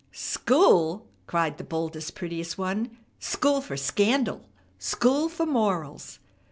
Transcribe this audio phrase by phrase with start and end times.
[0.11, 2.97] "School!" cried the boldest, prettiest one.
[3.19, 4.49] "School for scandal!
[4.79, 6.17] School for morals!"